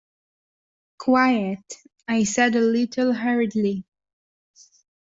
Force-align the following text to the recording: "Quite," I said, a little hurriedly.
"Quite," 0.97 1.61
I 2.07 2.23
said, 2.23 2.55
a 2.55 2.59
little 2.59 3.13
hurriedly. 3.13 3.83